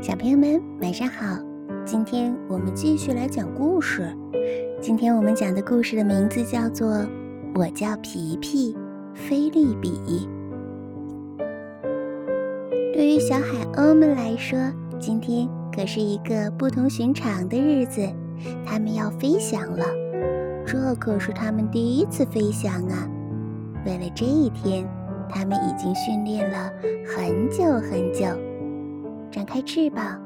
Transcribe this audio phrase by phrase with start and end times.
[0.00, 1.36] 小朋友们，晚上好！
[1.84, 4.16] 今天我们继续来讲故事。
[4.80, 6.88] 今天我们讲的故事的名字叫做
[7.56, 8.76] 《我叫皮皮
[9.12, 9.90] 菲利比》。
[12.94, 14.56] 对于小海鸥们来说，
[15.00, 18.08] 今天可是一个不同寻常的日子，
[18.64, 19.84] 它们要飞翔了。
[20.64, 23.10] 这可是它们第一次飞翔啊！
[23.84, 24.88] 为了这一天，
[25.28, 26.72] 它们已经训练了
[27.04, 28.26] 很久很久。
[29.38, 30.20] 展开翅膀，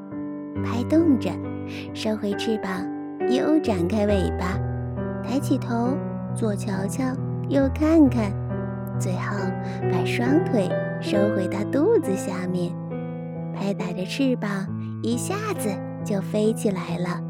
[0.65, 1.29] 拍动着，
[1.93, 2.83] 收回翅膀，
[3.29, 4.59] 又展开尾巴，
[5.23, 5.95] 抬起头，
[6.33, 7.03] 左瞧瞧，
[7.47, 8.31] 右看看，
[8.99, 9.37] 最后
[9.91, 10.67] 把双腿
[10.99, 12.73] 收回到肚子下面，
[13.53, 14.49] 拍打着翅膀，
[15.03, 15.69] 一下子
[16.03, 17.21] 就飞起来了。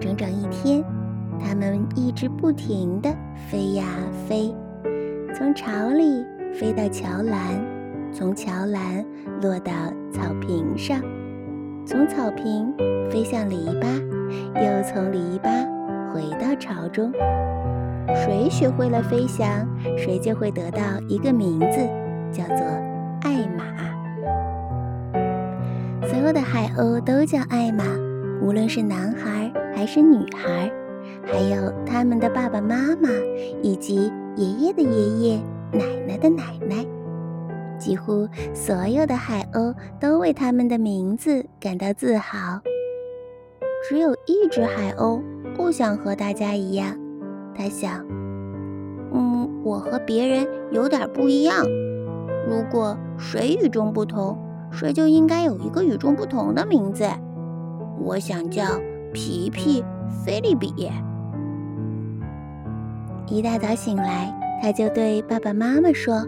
[0.00, 0.82] 整整一天，
[1.38, 3.14] 它们一直不停地
[3.50, 3.84] 飞呀
[4.26, 4.54] 飞，
[5.34, 6.24] 从巢里
[6.54, 7.77] 飞到桥栏。
[8.12, 9.04] 从桥栏
[9.40, 9.72] 落到
[10.10, 11.00] 草坪上，
[11.86, 12.74] 从草坪
[13.10, 13.86] 飞向篱笆，
[14.54, 15.66] 又从篱笆
[16.12, 17.12] 回到巢中。
[18.14, 21.78] 谁学会了飞翔，谁就会得到一个名字，
[22.32, 22.66] 叫做
[23.22, 23.64] 艾玛。
[26.08, 27.84] 所有的海鸥都叫艾玛，
[28.42, 30.72] 无论是男孩还是女孩，
[31.24, 33.10] 还有他们的爸爸妈妈，
[33.62, 35.40] 以及爷爷的爷爷、
[35.72, 36.84] 奶奶的奶奶。
[37.78, 42.60] 几乎所有的海鸥都为他们的名字感到自豪。
[43.88, 45.22] 只有一只海鸥
[45.54, 46.96] 不想和大家一样，
[47.54, 48.04] 他想
[49.14, 51.64] ：“嗯，我和别人有点不一样。
[52.48, 54.36] 如果谁与众不同，
[54.70, 57.06] 谁就应该有一个与众不同的名字。
[58.00, 58.64] 我想叫
[59.12, 59.84] 皮皮
[60.24, 60.90] 菲利比。”
[63.30, 66.26] 一大早醒来，他就对爸爸妈妈说。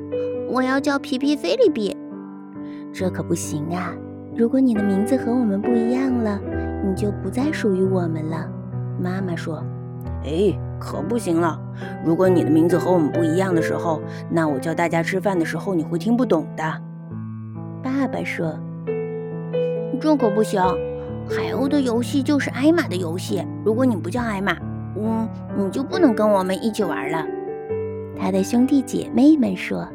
[0.53, 1.97] 我要叫皮皮菲利比，
[2.93, 3.95] 这可不行啊！
[4.35, 6.41] 如果你的名字和我们不一样了，
[6.85, 8.51] 你就不再属于我们了。
[9.01, 9.63] 妈妈说
[10.27, 11.57] ：“哎，可不行了！
[12.05, 16.65] 如果你的名字和我们不一样的时候，那我叫大家吃饭的时候，你会听不懂的。”
[17.81, 18.59] 爸爸说
[20.03, 20.61] ：“这可不行！
[21.29, 23.47] 海鸥的游戏就是艾玛的游戏。
[23.65, 24.57] 如果你不叫艾玛，
[24.97, 27.25] 嗯，你就不能跟我们一起玩了。”
[28.19, 29.87] 他的兄弟姐妹们说。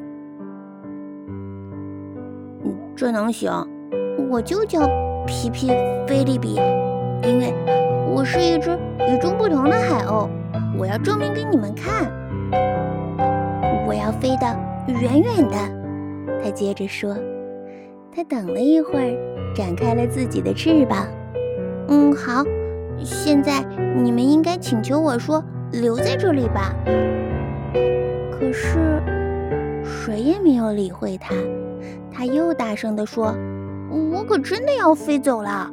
[2.95, 3.51] 这能行？
[4.29, 4.79] 我就叫
[5.27, 5.67] 皮皮
[6.07, 6.55] 菲利比，
[7.23, 7.53] 因为
[8.13, 8.71] 我是一只
[9.09, 10.29] 与众不同的海鸥。
[10.77, 12.09] 我要证明给你们看，
[13.85, 14.47] 我要飞得
[14.87, 15.55] 远远的。
[16.41, 17.15] 他接着说。
[18.15, 21.05] 他等了一会儿，展开了自己的翅膀。
[21.89, 22.45] 嗯，好，
[23.03, 23.61] 现在
[24.01, 26.73] 你们应该请求我说留在这里吧。
[28.31, 29.01] 可是
[29.83, 31.35] 谁也没有理会他。
[32.11, 33.35] 他又大声地说
[34.11, 35.71] ：“我可真的要飞走了。”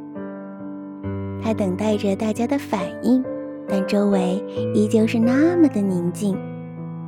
[1.43, 3.25] 他等待着大家的反应，
[3.69, 4.43] 但周围
[4.75, 6.39] 依旧是那么的宁静。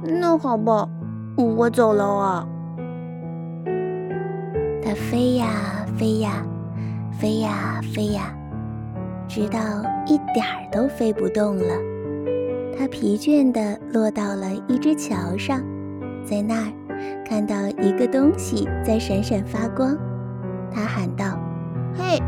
[0.02, 0.88] 那好吧，
[1.36, 2.48] 我走了啊。
[4.82, 5.46] 他飞呀
[5.96, 6.44] 飞呀，
[7.18, 8.36] 飞呀飞呀，
[9.28, 9.58] 直到
[10.06, 11.74] 一点儿都飞不动了。
[12.76, 15.62] 他疲倦地落到了一只桥上，
[16.24, 16.72] 在那儿。
[17.24, 19.96] 看到一个东西在闪闪发光，
[20.70, 21.38] 他喊道
[21.96, 22.20] ：“嘿，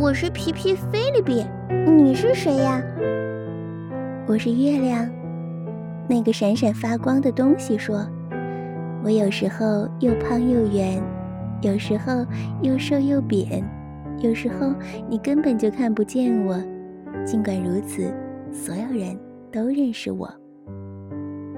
[0.00, 1.44] 我是皮皮菲利比，
[1.90, 2.80] 你是谁呀
[4.26, 5.10] ？”“我是月亮。”
[6.08, 8.06] 那个闪闪发光的东西说
[9.02, 11.02] ：“我有时候又胖又圆，
[11.60, 12.24] 有时候
[12.62, 13.62] 又瘦又扁，
[14.20, 14.72] 有时候
[15.08, 16.56] 你根本就看不见我。
[17.24, 18.14] 尽管如此，
[18.52, 19.18] 所有人
[19.50, 20.32] 都认识我。”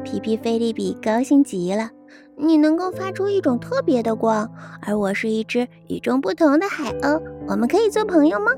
[0.03, 1.91] 皮皮菲利比高兴极了。
[2.39, 4.51] 你能够发出一种特别的光，
[4.83, 7.21] 而我是一只与众不同的海鸥。
[7.49, 8.53] 我们可以做朋友吗？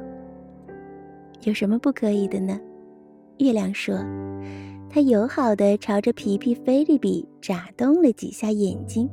[1.45, 2.59] 有什么不可以的呢？
[3.39, 3.97] 月亮说。
[4.91, 9.09] 它友好地朝着皮皮菲利比眨动了几下眼睛，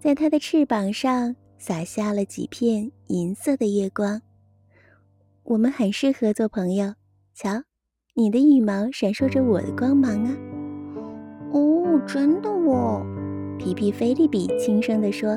[0.00, 4.22] 在它的翅膀上洒下了几片银色的月光。
[5.42, 6.94] 我们很适合做朋友。
[7.34, 7.62] 瞧，
[8.14, 10.34] 你的羽毛闪烁着我的光芒啊！
[11.52, 13.04] 哦，真的哦，
[13.58, 15.36] 皮皮菲利比轻声地说：“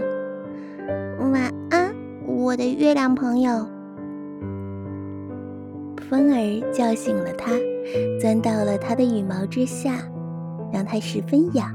[1.31, 1.93] 晚安，
[2.25, 3.65] 我的月亮朋友。”
[6.09, 7.51] 风儿叫醒了他，
[8.19, 9.99] 钻到了他的羽毛之下，
[10.71, 11.69] 让他十分痒。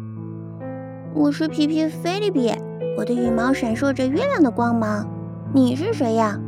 [1.15, 2.51] 我是皮皮菲利比，
[2.97, 5.09] 我的羽毛闪烁着月亮的光芒。
[5.55, 6.39] 你是谁呀？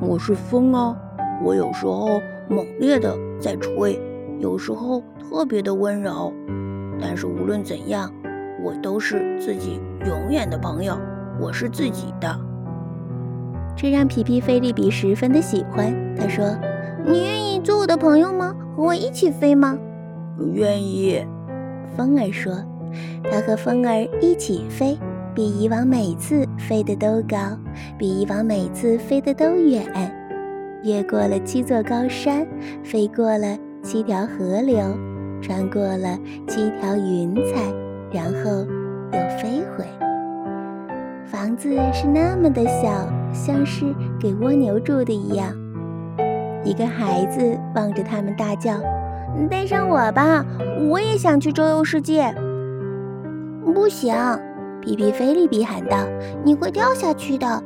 [0.00, 0.96] 我是风啊，
[1.44, 4.00] 我有时候猛烈的在吹，
[4.38, 6.32] 有时候特别的温柔。
[6.98, 8.10] 但是无论怎样，
[8.62, 10.98] 我都是自己永远的朋友。
[11.40, 12.34] 我是自己的。
[13.76, 15.94] 这让皮皮菲利比十分的喜欢。
[16.16, 16.56] 他说
[17.06, 18.54] ：“你愿意做我的朋友吗？
[18.76, 19.78] 和我一起飞吗
[20.54, 21.24] ？”“愿意。”
[21.96, 22.52] 风儿说。
[23.30, 24.96] 他和风儿一起飞，
[25.34, 27.36] 比以往每次飞得都高，
[27.98, 29.84] 比以往每次飞得都远，
[30.82, 32.46] 越过了七座高山，
[32.82, 34.78] 飞过了七条河流，
[35.42, 36.18] 穿过了
[36.48, 37.60] 七条云彩，
[38.16, 38.50] 然后
[39.12, 39.84] 又飞回。
[41.26, 45.52] 房子是那么的小，像是给蜗牛住的一样。
[46.64, 48.72] 一个孩子望着他们大叫
[49.50, 50.42] ：“带上我吧，
[50.88, 52.34] 我也想去周游世界。”
[53.74, 54.14] 不行，
[54.80, 55.98] 皮皮菲利比喊道
[56.42, 57.62] ：“你会掉下去的，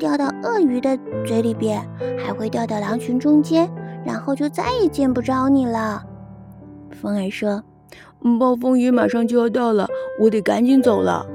[0.00, 1.80] 掉到鳄鱼的嘴里边，
[2.18, 3.70] 还会掉到狼群中间，
[4.04, 6.02] 然后就再也见不着你了。”
[6.90, 7.62] 风儿说
[8.38, 9.86] ：“暴风雨马上就要到了，
[10.20, 11.26] 我得赶紧走了。”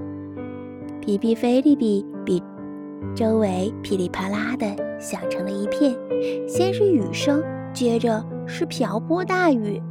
[1.02, 2.44] 皮皮菲利比比
[3.16, 4.68] 周围噼里啪啦的
[5.00, 5.96] 响成了一片，
[6.48, 7.42] 先是雨声，
[7.74, 9.82] 接着是瓢泼大雨。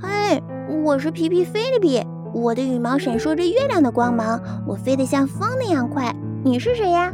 [0.00, 0.40] 嘿，
[0.84, 2.00] 我是皮皮菲利比，
[2.32, 6.14] 我的羽毛闪烁着月亮的光芒，我飞得像风那样快。
[6.44, 7.12] 你是谁呀？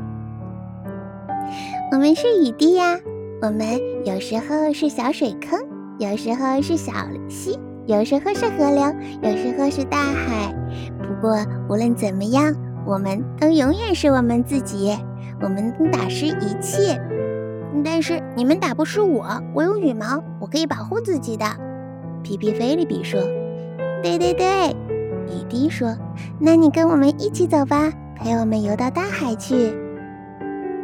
[1.92, 2.98] 我们是雨滴呀，
[3.40, 5.58] 我们有时候是小水坑，
[5.98, 6.92] 有时候是小
[7.28, 8.84] 溪，有时候是河流，
[9.22, 10.54] 有时候是大海。
[10.98, 11.36] 不过
[11.68, 12.54] 无论怎么样。
[12.86, 14.96] 我们都永远是我们自己，
[15.42, 16.98] 我们能打湿一切，
[17.84, 19.26] 但是你们打不湿我。
[19.54, 21.44] 我有羽毛，我可以保护自己的。
[22.22, 23.20] 皮皮菲利比说
[24.02, 24.70] ：“对对对。”
[25.28, 25.94] 雨滴说
[26.40, 29.76] ：“那你跟我们一起走吧，陪我们游到大海去。”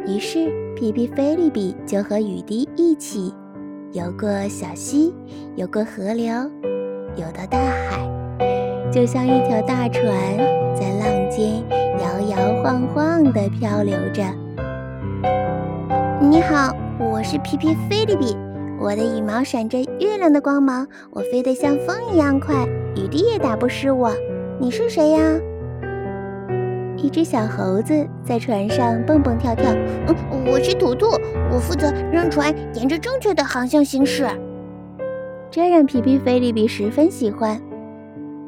[0.05, 3.33] 于是皮皮菲利比就和雨滴一起
[3.91, 5.13] 游过小溪，
[5.55, 6.31] 游过河流，
[7.17, 7.99] 游到大海，
[8.91, 10.05] 就像一条大船
[10.75, 11.63] 在浪尖。
[11.99, 14.23] 摇摇晃晃地漂流着。
[16.21, 18.37] 你好，我是皮皮菲利比，
[18.79, 22.53] 我的羽毛闪着月亮的光芒，我飞得像风一样快，
[22.95, 24.11] 雨滴也打不湿我。
[24.59, 25.19] 你是谁呀？
[26.97, 29.65] 一只小猴子在船上蹦蹦跳跳。
[30.05, 31.07] 嗯，我是图图，
[31.51, 34.27] 我负责让船沿着正确的航向行驶。
[35.57, 37.59] 这让皮皮菲利比十分喜欢。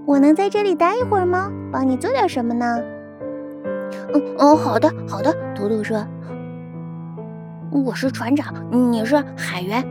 [0.06, 1.52] 我能在这里待一会儿吗？
[1.72, 2.80] 帮你做点什么呢？
[4.14, 6.06] 嗯哦，好的好的，图图说
[7.84, 8.54] ：“我是船长，
[8.92, 9.84] 你是海员。”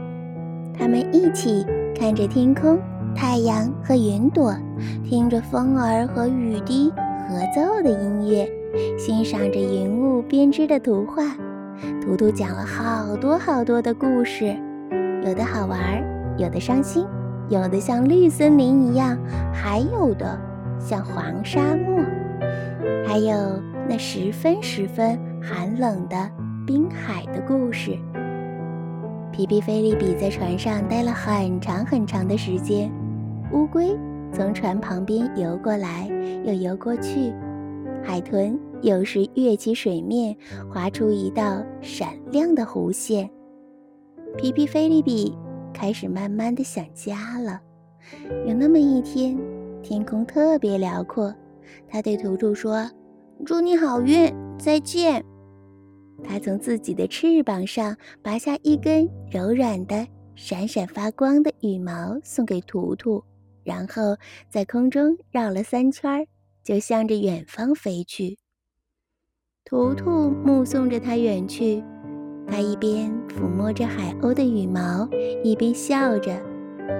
[0.78, 2.78] 他们一起看着天空、
[3.16, 4.54] 太阳和云朵，
[5.04, 6.88] 听着风儿和雨滴
[7.28, 8.48] 合奏的音乐，
[8.96, 11.24] 欣赏着云雾编织的图画。
[12.00, 14.56] 图图讲了好多好多的故事，
[15.26, 16.00] 有的好玩，
[16.38, 17.06] 有的伤心，
[17.50, 19.18] 有的像绿森林一样，
[19.52, 20.40] 还有的
[20.78, 22.02] 像黄沙漠，
[23.06, 23.62] 还有。
[23.90, 26.30] 那十分十分寒冷的
[26.66, 27.98] 冰海的故事。
[29.32, 32.92] 皮皮菲利比在船上待了很长很长的时间。
[33.50, 33.98] 乌龟
[34.30, 36.06] 从船旁边游过来，
[36.44, 37.32] 又游过去。
[38.04, 40.36] 海豚有时跃起水面，
[40.70, 43.26] 划出一道闪亮的弧线。
[44.36, 45.34] 皮皮菲利比
[45.78, 47.60] 开始慢慢的想家了。
[48.44, 49.38] 有那么一天，
[49.80, 51.32] 天空特别辽阔，
[51.88, 52.90] 他对图图说。
[53.46, 55.24] 祝你好运，再见。
[56.24, 60.04] 他从自己的翅膀上拔下一根柔软的、
[60.34, 63.22] 闪闪发光的羽毛，送给图图，
[63.62, 64.16] 然后
[64.50, 66.26] 在空中绕了三圈，
[66.64, 68.36] 就向着远方飞去。
[69.64, 71.80] 图图目送着他远去，
[72.50, 75.08] 他一边抚摸着海鸥的羽毛，
[75.44, 76.32] 一边笑着。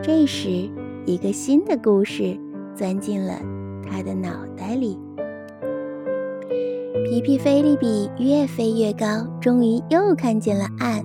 [0.03, 0.71] 这时，
[1.07, 2.39] 一个新的故事
[2.75, 3.41] 钻进了
[3.89, 4.99] 他的脑袋里。
[7.09, 11.03] 皮皮菲利比越飞越高，终于又看见了岸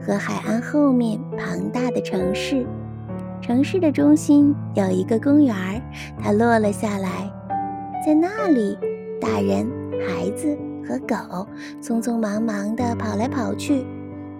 [0.00, 2.66] 和海岸后面庞大的城市。
[3.40, 5.80] 城市的中心有一个公园儿，
[6.18, 7.30] 他落了下来。
[8.04, 8.76] 在那里，
[9.20, 9.70] 大人、
[10.06, 10.56] 孩子
[10.88, 11.46] 和狗
[11.82, 13.84] 匆匆忙忙地跑来跑去。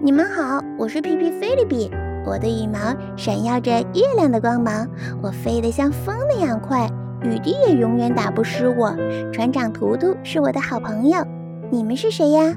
[0.01, 1.91] 你们好，我是皮皮菲利比，
[2.25, 2.79] 我的羽毛
[3.19, 4.89] 闪耀着月亮的光芒，
[5.21, 6.89] 我飞得像风那样快。
[7.23, 8.97] 雨滴也永远打不湿我。
[9.31, 11.23] 船长图图是我的好朋友。
[11.71, 12.55] 你们是谁呀？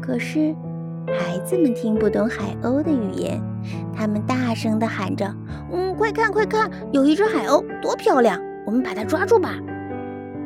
[0.00, 0.54] 可是
[1.08, 3.38] 孩子们听不懂海鸥的语言，
[3.94, 5.26] 他们大声地喊着
[5.70, 8.40] ：“嗯，快看快看，有一只海鸥，多漂亮！
[8.64, 9.56] 我们把它抓住吧。”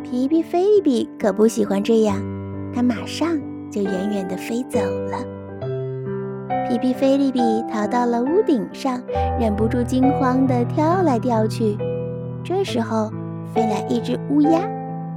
[0.04, 2.23] 皮皮菲利比可不喜欢这样，
[2.75, 3.26] 他马上
[3.70, 5.16] 就远远地飞走了。
[6.68, 7.40] 皮皮菲利比
[7.73, 9.00] 逃到了屋顶上，
[9.40, 11.78] 忍不住惊慌地跳来跳去。
[12.44, 13.11] 这时候，
[13.54, 14.68] 飞来一只乌鸦，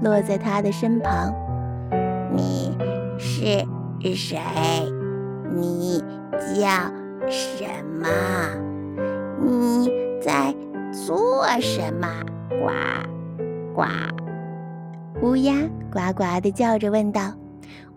[0.02, 1.34] 落在他的身旁。
[2.32, 2.76] 你
[3.18, 3.66] 是
[4.16, 4.40] 谁？
[5.54, 6.02] 你
[6.56, 6.70] 叫
[7.28, 7.66] 什
[8.00, 8.08] 么？
[9.46, 9.92] 你
[10.22, 10.56] 在
[10.94, 12.08] 做什么？
[12.50, 12.72] 呱
[13.76, 13.84] 呱！
[15.24, 15.52] 乌鸦
[15.92, 17.34] 呱呱地叫着问道：“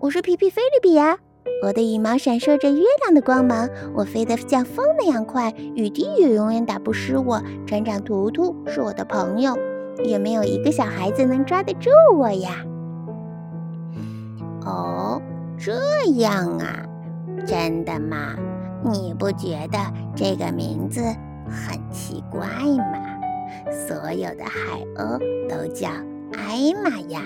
[0.00, 1.18] 我是皮皮菲利比呀，
[1.62, 7.42] 我的羽毛闪烁着月亮的光芒，我飞得像风那样快，雨滴也永远打不湿我。
[7.66, 9.54] 船长图图是我的朋友，
[10.02, 12.64] 也没有一个小孩子能抓得住我呀。”
[14.64, 15.20] 哦，
[15.58, 15.74] 这
[16.14, 16.86] 样啊，
[17.46, 18.34] 真的吗？
[18.82, 19.78] 你不觉得
[20.16, 21.02] 这个名字
[21.46, 22.46] 很奇怪
[22.78, 23.20] 吗？
[23.70, 25.18] 所有的海鸥
[25.50, 25.90] 都叫
[26.32, 27.22] 艾玛呀。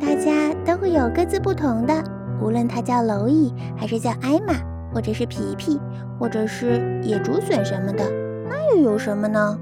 [0.00, 1.94] 大家都会有各自不同的，
[2.40, 4.54] 无论它叫蝼蚁，还是叫艾玛，
[4.92, 5.80] 或者是皮皮，
[6.18, 8.04] 或者是野竹笋什么的，
[8.48, 9.58] 那又有什么呢？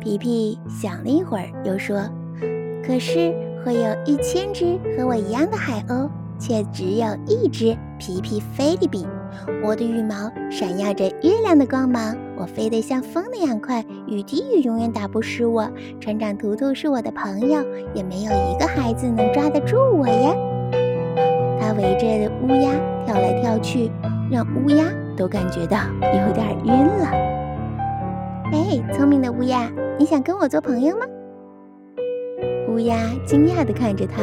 [0.00, 2.00] 皮皮想了一会儿，又说。
[2.84, 9.04] 可是会有一千只和我一样的海鸥，却只有一只皮皮菲利比。
[9.64, 15.68] 我的羽毛闪耀着月亮的光芒，我飞得像风那样快，雨滴也永远打不湿我。
[16.00, 17.64] 船长图图是我的朋友，
[17.94, 20.34] 也没有一个孩子能抓得住我呀。
[21.58, 22.72] 他围着乌鸦
[23.06, 23.90] 跳来跳去，
[24.30, 24.84] 让乌鸦
[25.16, 27.06] 都感觉到有点晕了。
[28.52, 31.06] 哎，聪明的乌鸦，你想跟我做朋友吗？
[32.68, 34.22] 乌鸦惊讶地看着他，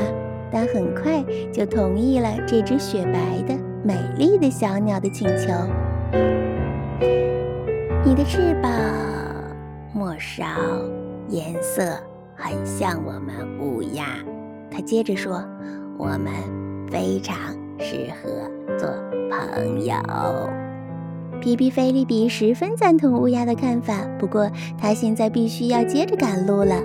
[0.51, 5.51] 但很快就同意了这只雪白的、美丽的小鸟的请求。
[8.05, 8.69] 你的翅膀
[9.93, 10.43] 末梢
[11.29, 11.81] 颜色
[12.35, 14.05] 很像我们乌鸦，
[14.69, 15.41] 他接着说
[15.97, 16.33] ：“我们
[16.91, 17.37] 非常
[17.79, 18.29] 适合
[18.77, 18.89] 做
[19.31, 19.95] 朋友。”
[21.39, 26.75] 皮皮菲利比十分赞同乌鸦的看法，不过他现在必须要接着赶路了。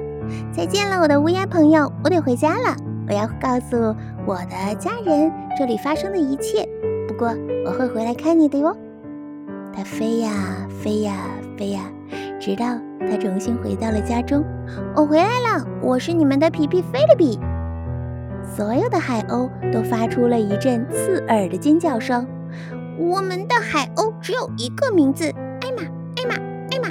[0.53, 2.77] 再见了，我的乌鸦朋友，我得回家了。
[3.09, 3.77] 我要告诉
[4.25, 6.65] 我的家人这里发生的一切。
[7.09, 7.35] 不过
[7.67, 8.77] 我会回来看你的哟。
[9.73, 10.31] 它飞呀
[10.83, 11.13] 飞呀
[11.57, 11.83] 飞呀，
[12.41, 12.65] 直到
[13.01, 14.45] 它重新回到了家中。
[14.95, 17.39] 我回来了，我是你们的皮皮菲利比。
[18.57, 22.27] 所有的海鸥都发出了一阵刺耳的尖叫声。
[22.97, 25.25] 我们的海鸥只有一个名字：
[25.61, 25.83] 艾玛，
[26.17, 26.35] 艾玛，
[26.71, 26.89] 艾玛。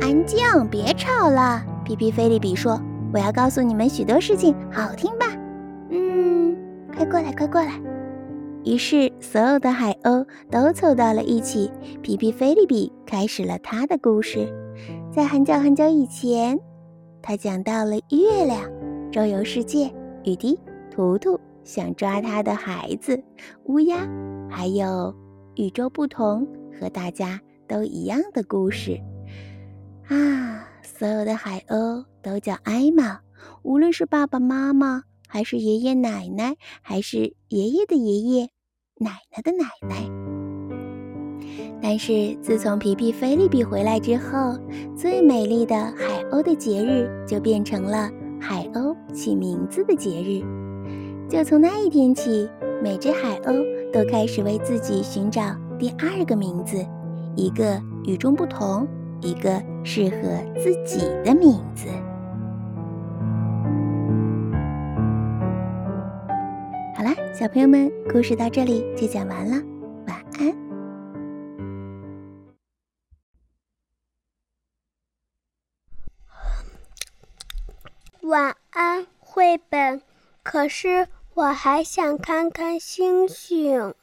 [0.00, 0.38] 安静，
[0.70, 1.62] 别吵了。
[1.84, 2.80] 皮皮菲利比说
[3.12, 5.26] ：“我要告诉你们许多事情，好听吧？
[5.90, 6.54] 嗯，
[6.94, 7.72] 快过来，快过来。”
[8.68, 11.70] 于是，所有的海鸥都凑到了一起。
[12.02, 14.46] 皮皮菲利比开始了他的故事。
[15.10, 16.60] 在很久很久以前，
[17.22, 18.70] 他讲到了月亮、
[19.10, 19.90] 周游世界、
[20.22, 20.60] 雨滴、
[20.90, 23.18] 图图想抓他的孩子、
[23.64, 24.06] 乌鸦，
[24.50, 25.14] 还有
[25.54, 26.46] 与众不同
[26.78, 29.00] 和大家都一样的故事
[30.08, 30.68] 啊。
[30.82, 33.20] 所有的海鸥都叫艾玛，
[33.62, 38.50] 无论是爸爸妈妈，还是爷爷奶奶，还是爷爷的爷爷、
[39.00, 40.10] 奶奶的奶奶。
[41.80, 44.58] 但是自从皮皮菲利比回来之后，
[44.96, 50.42] 最美丽的海鸥的节日就变成了海鸥起名字的节日。
[51.28, 52.48] 就从那一天起，
[52.82, 56.76] 每只海鸥都开始为自己寻找第二个名字，
[57.36, 58.86] 一个与众不同。
[59.20, 60.18] 一个适合
[60.56, 61.88] 自己的名字。
[67.38, 69.62] 小朋友们，故事到这里就讲完了，
[70.08, 70.52] 晚安。
[78.22, 80.02] 晚安，绘本。
[80.42, 83.94] 可是我还想看看星星。